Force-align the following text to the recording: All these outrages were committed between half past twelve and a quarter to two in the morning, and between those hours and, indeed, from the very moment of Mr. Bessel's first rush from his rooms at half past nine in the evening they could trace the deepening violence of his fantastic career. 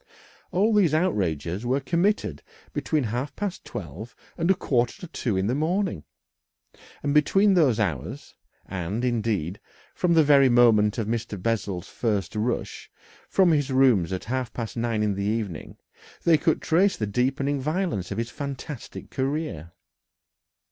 All 0.51 0.73
these 0.73 0.95
outrages 0.95 1.63
were 1.63 1.79
committed 1.79 2.41
between 2.73 3.03
half 3.03 3.35
past 3.35 3.63
twelve 3.63 4.15
and 4.35 4.49
a 4.49 4.55
quarter 4.55 4.99
to 5.01 5.07
two 5.07 5.37
in 5.37 5.45
the 5.45 5.53
morning, 5.53 6.05
and 7.03 7.13
between 7.13 7.53
those 7.53 7.79
hours 7.79 8.33
and, 8.65 9.05
indeed, 9.05 9.59
from 9.93 10.15
the 10.15 10.23
very 10.23 10.49
moment 10.49 10.97
of 10.97 11.05
Mr. 11.05 11.39
Bessel's 11.39 11.87
first 11.87 12.35
rush 12.35 12.89
from 13.29 13.51
his 13.51 13.69
rooms 13.71 14.11
at 14.11 14.23
half 14.23 14.51
past 14.53 14.75
nine 14.75 15.03
in 15.03 15.13
the 15.13 15.21
evening 15.23 15.77
they 16.23 16.35
could 16.39 16.63
trace 16.63 16.97
the 16.97 17.05
deepening 17.05 17.59
violence 17.61 18.09
of 18.09 18.17
his 18.17 18.31
fantastic 18.31 19.11
career. 19.11 19.71